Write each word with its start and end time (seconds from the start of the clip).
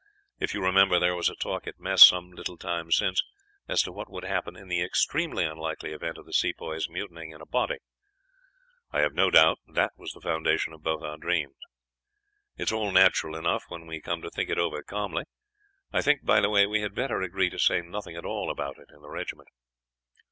If 0.39 0.55
you 0.55 0.63
remember, 0.63 0.97
there 0.97 1.15
was 1.15 1.29
a 1.29 1.35
talk 1.35 1.67
at 1.67 1.79
mess 1.79 2.03
some 2.07 2.31
little 2.31 2.57
time 2.57 2.89
since 2.89 3.23
as 3.67 3.83
to 3.83 3.91
what 3.91 4.09
would 4.09 4.23
happen 4.23 4.55
in 4.55 4.67
the 4.67 4.81
extremely 4.81 5.45
unlikely 5.45 5.91
event 5.93 6.17
of 6.17 6.25
the 6.25 6.33
Sepoys 6.33 6.89
mutinying 6.89 7.29
in 7.33 7.39
a 7.39 7.45
body. 7.45 7.77
I 8.89 9.01
have 9.01 9.13
no 9.13 9.29
doubt 9.29 9.59
that 9.71 9.91
was 9.97 10.13
the 10.13 10.19
foundation 10.19 10.73
of 10.73 10.81
both 10.81 11.03
our 11.03 11.17
dreams. 11.17 11.53
It 12.57 12.63
is 12.63 12.71
all 12.71 12.91
natural 12.91 13.35
enough 13.35 13.65
when 13.67 13.85
we 13.85 14.01
come 14.01 14.23
to 14.23 14.31
think 14.31 14.49
it 14.49 14.57
over 14.57 14.81
calmly. 14.81 15.25
I 15.93 16.01
think, 16.01 16.25
by 16.25 16.39
the 16.41 16.49
way, 16.49 16.65
we 16.65 16.81
had 16.81 16.95
better 16.95 17.21
agree 17.21 17.51
to 17.51 17.59
say 17.59 17.81
nothing 17.81 18.15
at 18.15 18.25
all 18.25 18.49
about 18.49 18.79
it 18.79 18.87
in 18.91 19.03
the 19.03 19.07
regiment.' 19.11 19.49